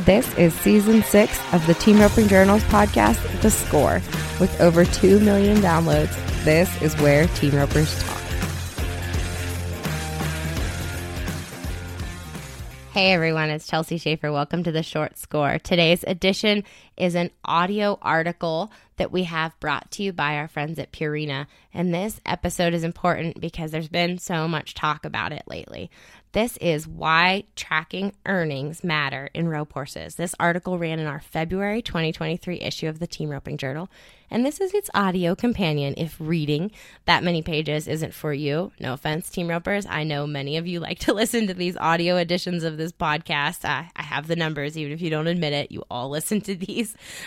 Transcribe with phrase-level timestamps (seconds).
[0.00, 4.02] This is season six of the Team Roping Journals podcast, The Score.
[4.40, 6.12] With over 2 million downloads,
[6.42, 8.20] this is where team ropers talk.
[12.90, 14.32] Hey everyone, it's Chelsea Shaffer.
[14.32, 15.60] Welcome to the Short Score.
[15.60, 16.64] Today's edition
[16.96, 21.46] is an audio article that we have brought to you by our friends at Purina.
[21.72, 25.90] And this episode is important because there's been so much talk about it lately.
[26.34, 30.16] This is why tracking earnings matter in rope horses.
[30.16, 33.88] This article ran in our February 2023 issue of the Team Roping Journal,
[34.32, 36.72] and this is its audio companion if reading
[37.04, 38.72] that many pages isn't for you.
[38.80, 39.86] No offense, Team Ropers.
[39.88, 43.64] I know many of you like to listen to these audio editions of this podcast.
[43.64, 45.70] I, I have the numbers, even if you don't admit it.
[45.70, 46.83] You all listen to these,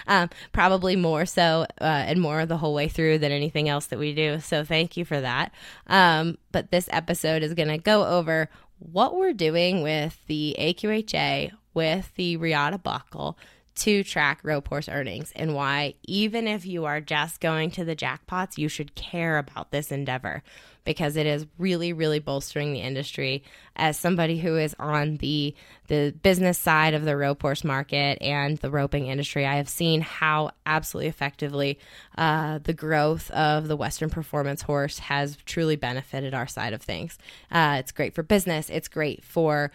[0.07, 3.99] um, probably more so uh, and more the whole way through than anything else that
[3.99, 4.39] we do.
[4.39, 5.52] So thank you for that.
[5.88, 8.49] Um, but this episode is going to go over
[8.80, 13.38] what we're doing with the AQHA, with the Riata buckle
[13.75, 17.95] to track rope horse earnings and why, even if you are just going to the
[17.95, 20.42] jackpots, you should care about this endeavor
[20.88, 23.43] because it is really, really bolstering the industry.
[23.75, 25.53] As somebody who is on the
[25.88, 29.99] the business side of the rope horse market and the roping industry, I have seen
[29.99, 31.77] how absolutely effectively
[32.17, 37.17] uh, the growth of the Western Performance horse has truly benefited our side of things.
[37.52, 38.69] Uh, it's great for business.
[38.69, 39.73] It's great for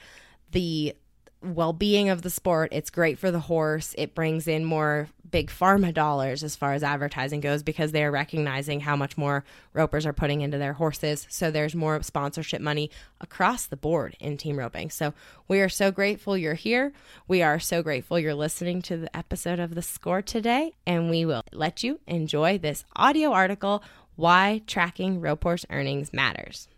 [0.52, 0.94] the
[1.42, 2.70] well-being of the sport.
[2.72, 3.94] It's great for the horse.
[3.98, 8.10] It brings in more big pharma dollars as far as advertising goes because they are
[8.10, 11.26] recognizing how much more ropers are putting into their horses.
[11.30, 14.90] So there's more sponsorship money across the board in team roping.
[14.90, 15.14] So
[15.48, 16.92] we are so grateful you're here.
[17.26, 20.74] We are so grateful you're listening to the episode of the score today.
[20.86, 23.82] And we will let you enjoy this audio article
[24.14, 26.68] why tracking rope horse earnings matters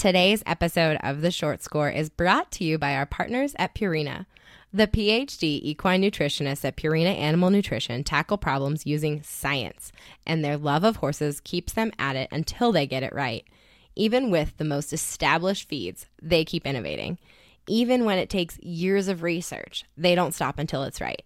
[0.00, 4.24] Today's episode of The Short Score is brought to you by our partners at Purina.
[4.72, 9.92] The PhD equine nutritionists at Purina Animal Nutrition tackle problems using science,
[10.24, 13.44] and their love of horses keeps them at it until they get it right.
[13.94, 17.18] Even with the most established feeds, they keep innovating.
[17.66, 21.24] Even when it takes years of research, they don't stop until it's right.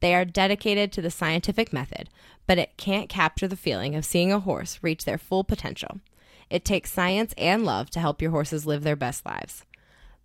[0.00, 2.10] They are dedicated to the scientific method,
[2.48, 6.00] but it can't capture the feeling of seeing a horse reach their full potential.
[6.48, 9.64] It takes science and love to help your horses live their best lives.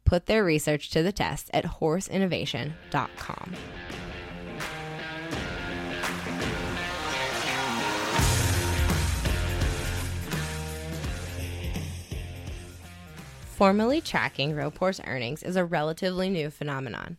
[0.06, 3.56] Put their research to the test at horseinnovation.com.
[13.42, 17.18] Formally tracking rope horse earnings is a relatively new phenomenon.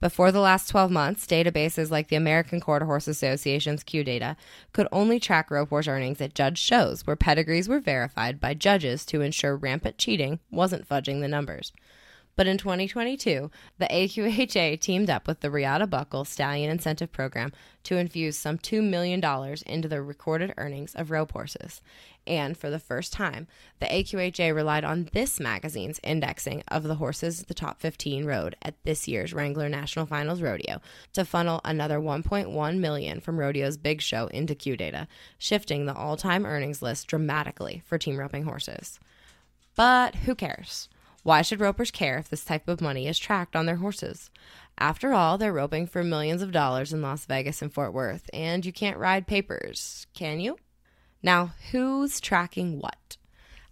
[0.00, 4.36] Before the last 12 months, databases like the American Quarter Horse Association's Q Data
[4.72, 9.06] could only track rope horse earnings at judge shows where pedigrees were verified by judges
[9.06, 11.72] to ensure rampant cheating wasn't fudging the numbers.
[12.36, 17.52] But in 2022, the AQHA teamed up with the Riata Buckle Stallion Incentive Program
[17.84, 19.22] to infuse some $2 million
[19.66, 21.80] into the recorded earnings of rope horses.
[22.26, 23.46] And for the first time,
[23.78, 28.82] the AQHA relied on this magazine's indexing of the horses the top 15 rode at
[28.82, 30.80] this year's Wrangler National Finals Rodeo
[31.12, 35.06] to funnel another 1.1 million from rodeo's big show into Q data,
[35.38, 38.98] shifting the all-time earnings list dramatically for team roping horses.
[39.76, 40.88] But who cares?
[41.24, 44.30] Why should ropers care if this type of money is tracked on their horses?
[44.76, 48.64] After all, they're roping for millions of dollars in Las Vegas and Fort Worth, and
[48.64, 50.58] you can't ride papers, can you?
[51.22, 52.96] Now, who's tracking what?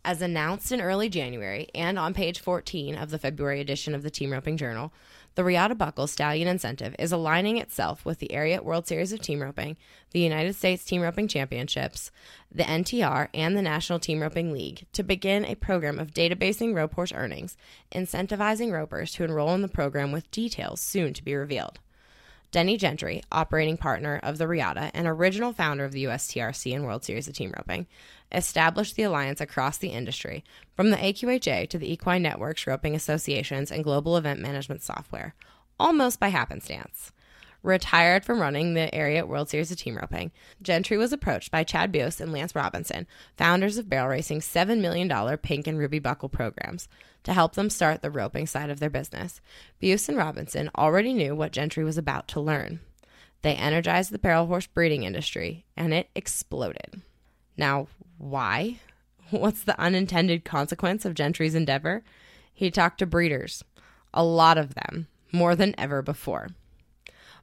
[0.04, 4.10] As announced in early January and on page 14 of the February edition of the
[4.10, 4.92] Team Roping Journal,
[5.36, 9.40] the Riata Buckle Stallion Incentive is aligning itself with the Ariat World Series of Team
[9.40, 9.76] Roping,
[10.10, 12.10] the United States Team Roping Championships,
[12.50, 16.94] the NTR, and the National Team Roping League to begin a program of databasing rope
[16.94, 17.56] horse earnings,
[17.94, 21.78] incentivizing ropers to enroll in the program with details soon to be revealed.
[22.52, 27.02] Denny Gentry, operating partner of the Riata and original founder of the USTRC and World
[27.02, 27.86] Series of Team Roping,
[28.30, 30.44] established the alliance across the industry,
[30.76, 35.34] from the AQHA to the Equine Networks, roping associations, and global event management software,
[35.80, 37.10] almost by happenstance.
[37.62, 41.90] Retired from running the Ariat World Series of Team Roping, Gentry was approached by Chad
[41.90, 43.06] Buose and Lance Robinson,
[43.38, 46.86] founders of Barrel Racing's $7 million Pink and Ruby Buckle programs,
[47.24, 49.40] to help them start the roping side of their business.
[49.80, 52.80] Buose and Robinson already knew what Gentry was about to learn.
[53.42, 57.02] They energized the barrel horse breeding industry, and it exploded.
[57.56, 57.88] Now,
[58.18, 58.78] why?
[59.30, 62.02] What's the unintended consequence of Gentry's endeavor?
[62.52, 63.64] He talked to breeders,
[64.14, 66.48] a lot of them, more than ever before.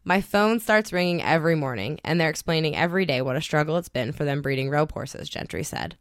[0.05, 3.89] My phone starts ringing every morning, and they're explaining every day what a struggle it's
[3.89, 5.97] been for them breeding rope horses, Gentry said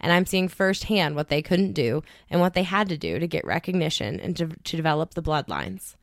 [0.00, 3.26] and I'm seeing firsthand what they couldn't do and what they had to do to
[3.26, 5.94] get recognition and to, to develop the bloodlines.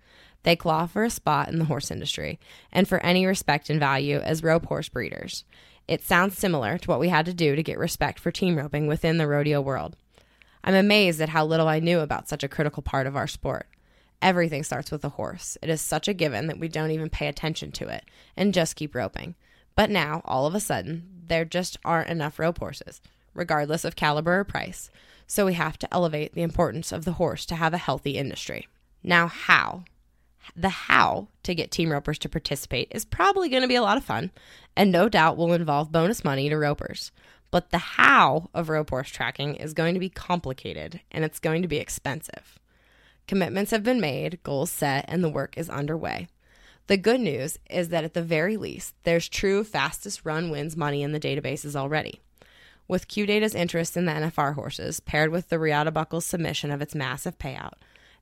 [0.43, 2.39] They claw for a spot in the horse industry
[2.71, 5.43] and for any respect and value as rope horse breeders.
[5.87, 8.87] It sounds similar to what we had to do to get respect for team roping
[8.87, 9.95] within the rodeo world.
[10.63, 13.67] I'm amazed at how little I knew about such a critical part of our sport.
[14.21, 15.57] Everything starts with a horse.
[15.61, 18.03] It is such a given that we don't even pay attention to it
[18.35, 19.35] and just keep roping.
[19.75, 22.99] But now, all of a sudden, there just aren't enough rope horses,
[23.37, 24.89] regardless of caliber or price.
[25.27, 28.67] So we have to elevate the importance of the horse to have a healthy industry.
[29.03, 29.83] Now, how?
[30.55, 33.97] The how to get team ropers to participate is probably going to be a lot
[33.97, 34.31] of fun
[34.75, 37.11] and no doubt will involve bonus money to ropers.
[37.51, 41.61] But the how of rope horse tracking is going to be complicated and it's going
[41.61, 42.59] to be expensive.
[43.27, 46.27] Commitments have been made, goals set, and the work is underway.
[46.87, 51.03] The good news is that at the very least, there's true fastest run wins money
[51.03, 52.21] in the databases already.
[52.89, 56.95] With QData's interest in the NFR horses, paired with the Riata Buckle's submission of its
[56.95, 57.73] massive payout,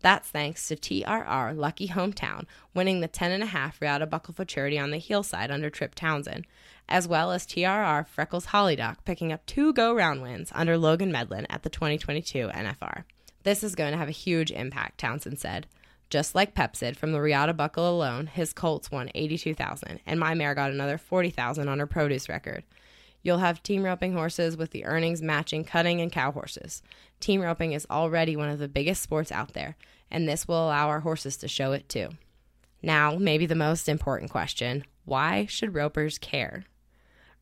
[0.00, 4.98] That's thanks to TRR Lucky Hometown winning the 10.5 Riata Buckle for Charity on the
[4.98, 6.46] heel side under Trip Townsend,
[6.88, 11.46] as well as TRR Freckles Hollydock picking up two go round wins under Logan Medlin
[11.50, 13.04] at the 2022 NFR.
[13.42, 15.66] This is going to have a huge impact, Townsend said.
[16.10, 20.54] Just like Pepsid from the Riata Buckle alone, his Colts won 82,000 and my mare
[20.54, 22.62] got another 40,000 on her produce record.
[23.22, 26.82] You'll have team roping horses with the earnings matching cutting and cow horses.
[27.20, 29.76] Team roping is already one of the biggest sports out there,
[30.10, 32.10] and this will allow our horses to show it too.
[32.82, 36.64] Now, maybe the most important question why should ropers care?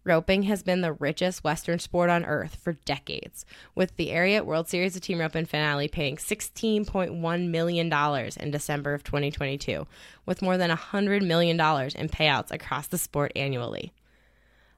[0.07, 3.45] Roping has been the richest Western sport on earth for decades,
[3.75, 7.93] with the Ariat World Series of Team Roping finale paying $16.1 million
[8.37, 9.85] in December of 2022,
[10.25, 13.93] with more than $100 million in payouts across the sport annually.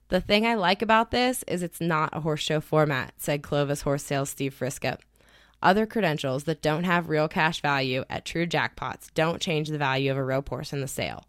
[0.08, 3.82] The thing I like about this is it's not a horse show format, said Clovis
[3.82, 5.00] Horse Sales Steve Friskup.
[5.62, 10.10] Other credentials that don't have real cash value at true jackpots don't change the value
[10.10, 11.24] of a rope horse in the sale.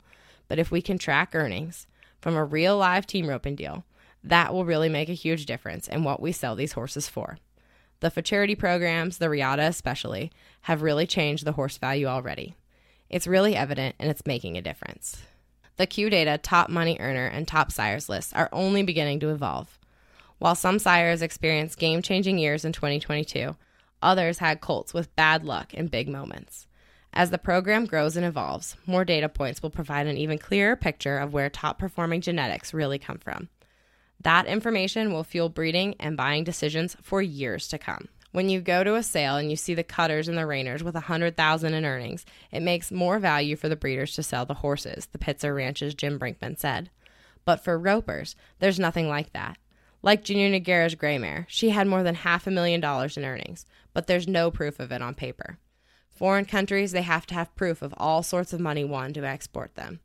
[0.48, 1.88] But if we can track earnings
[2.22, 3.84] from a real live team roping deal,
[4.24, 7.38] that will really make a huge difference in what we sell these horses for.
[8.00, 10.32] The futurity programs, the Riata especially,
[10.62, 12.56] have really changed the horse value already.
[13.10, 15.22] It's really evident and it's making a difference.
[15.80, 19.80] The Q data top money earner and top sires lists are only beginning to evolve.
[20.38, 23.56] While some sires experienced game changing years in 2022,
[24.02, 26.68] others had colts with bad luck and big moments.
[27.14, 31.18] As the program grows and evolves, more data points will provide an even clearer picture
[31.18, 33.48] of where top performing genetics really come from.
[34.20, 38.10] That information will fuel breeding and buying decisions for years to come.
[38.32, 40.96] When you go to a sale and you see the cutters and the reiners with
[40.96, 44.56] a hundred thousand in earnings, it makes more value for the breeders to sell the
[44.56, 46.92] horses, the Pitzer Ranch's Jim Brinkman said.
[47.44, 49.58] But for ropers, there's nothing like that.
[50.02, 53.66] Like Junior Nogueira's gray mare, she had more than half a million dollars in earnings,
[53.94, 55.58] but there's no proof of it on paper.
[56.08, 59.76] Foreign countries, they have to have proof of all sorts of money won to export
[59.76, 60.00] them.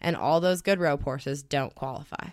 [0.00, 2.30] And all those good rope horses don't qualify.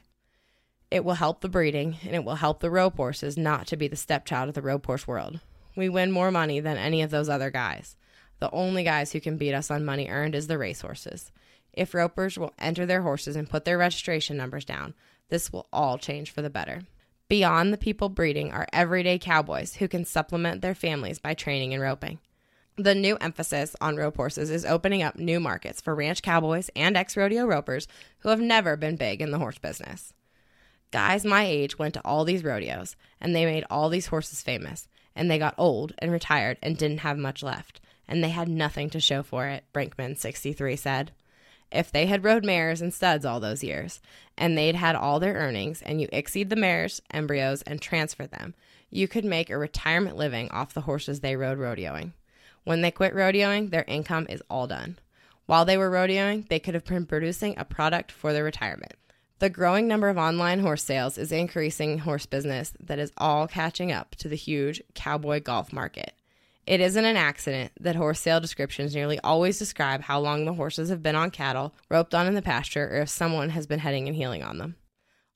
[0.92, 3.88] It will help the breeding, and it will help the rope horses not to be
[3.88, 5.40] the stepchild of the rope horse world.
[5.76, 7.96] We win more money than any of those other guys.
[8.40, 11.32] The only guys who can beat us on money earned is the racehorses.
[11.74, 14.94] If ropers will enter their horses and put their registration numbers down,
[15.30, 16.84] this will all change for the better.
[17.28, 21.82] Beyond the people breeding are everyday cowboys who can supplement their families by training and
[21.82, 22.20] roping.
[22.78, 26.96] The new emphasis on rope horses is opening up new markets for ranch cowboys and
[26.96, 27.88] ex rodeo ropers
[28.20, 30.14] who have never been big in the horse business.
[30.92, 34.88] Guys my age went to all these rodeos and they made all these horses famous,
[35.16, 38.90] and they got old and retired and didn't have much left, and they had nothing
[38.90, 41.12] to show for it, Brinkman 63 said
[41.72, 44.00] if they had rode mares and studs all those years,
[44.38, 48.54] and they'd had all their earnings, and you exceed the mares, embryos, and transfer them,
[48.90, 52.14] you could make a retirement living off the horses they rode rodeoing.
[52.64, 54.98] When they quit rodeoing, their income is all done.
[55.48, 58.94] While they were rodeoing, they could have been producing a product for their retirement.
[59.40, 63.92] The growing number of online horse sales is increasing horse business that is all catching
[63.92, 66.14] up to the huge cowboy golf market.
[66.66, 70.90] It isn't an accident that horse sale descriptions nearly always describe how long the horses
[70.90, 74.08] have been on cattle, roped on in the pasture, or if someone has been heading
[74.08, 74.78] and heeling on them.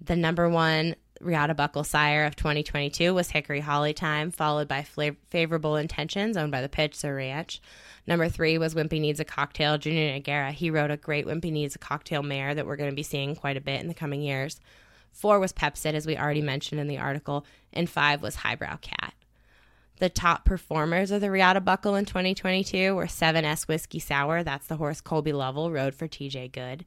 [0.00, 4.82] The number one Riata Buckle sire of 2022 was Hickory Holly Time, followed by
[5.30, 7.62] Favorable Intentions, owned by the Pitzer Ranch.
[8.06, 10.52] Number three was Wimpy Needs a Cocktail, Junior Nogueira.
[10.52, 13.34] He wrote a great Wimpy Needs a Cocktail mare that we're going to be seeing
[13.34, 14.60] quite a bit in the coming years.
[15.12, 19.14] Four was Pepsid, as we already mentioned in the article, and five was Highbrow Cat.
[19.98, 24.76] The top performers of the Riata Buckle in 2022 were 7S Whiskey Sour, that's the
[24.76, 26.84] horse Colby Lovell rode for TJ Good.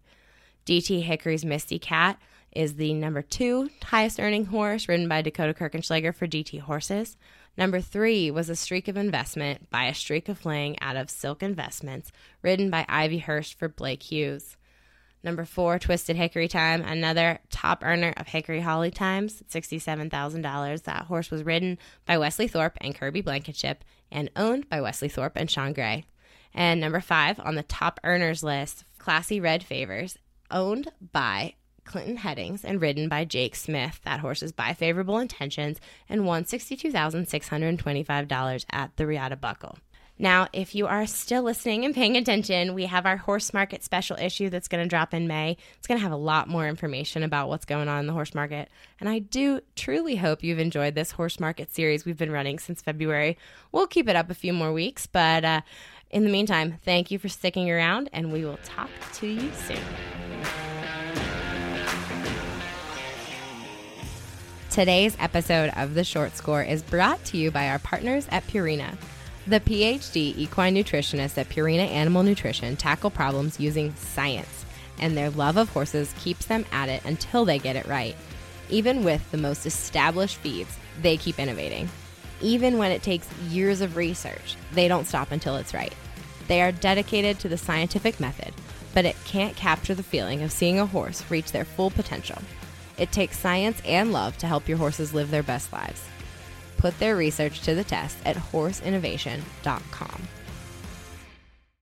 [0.68, 2.20] DT Hickory's Misty Cat
[2.52, 7.18] is the number two highest earning horse ridden by Dakota Kirchenschlager for GT Horses.
[7.58, 11.42] Number three was a streak of investment by a streak of fling out of Silk
[11.42, 12.12] Investments,
[12.42, 14.58] ridden by Ivy Hurst for Blake Hughes.
[15.24, 20.84] Number four, Twisted Hickory Time, another top earner of Hickory Holly Times, $67,000.
[20.84, 25.34] That horse was ridden by Wesley Thorpe and Kirby Blankenship and owned by Wesley Thorpe
[25.36, 26.06] and Sean Gray.
[26.54, 30.18] And number five on the top earners list, Classy Red Favors,
[30.52, 31.56] owned by
[31.88, 34.00] Clinton Headings and ridden by Jake Smith.
[34.04, 39.80] That horse is by favorable intentions and won $62,625 at the Riata Buckle.
[40.20, 44.18] Now, if you are still listening and paying attention, we have our horse market special
[44.18, 45.58] issue that's going to drop in May.
[45.78, 48.34] It's going to have a lot more information about what's going on in the horse
[48.34, 48.70] market.
[49.00, 52.82] And I do truly hope you've enjoyed this horse market series we've been running since
[52.82, 53.38] February.
[53.72, 55.62] We'll keep it up a few more weeks, but uh,
[56.10, 60.67] in the meantime, thank you for sticking around, and we will talk to you soon.
[64.78, 68.96] Today's episode of The Short Score is brought to you by our partners at Purina.
[69.48, 74.66] The PhD equine nutritionists at Purina Animal Nutrition tackle problems using science,
[75.00, 78.16] and their love of horses keeps them at it until they get it right.
[78.70, 81.90] Even with the most established feeds, they keep innovating.
[82.40, 85.96] Even when it takes years of research, they don't stop until it's right.
[86.48, 88.54] They are dedicated to the scientific method,
[88.94, 92.38] but it can't capture the feeling of seeing a horse reach their full potential.
[92.98, 96.04] It takes science and love to help your horses live their best lives.
[96.78, 100.28] Put their research to the test at horseinnovation.com.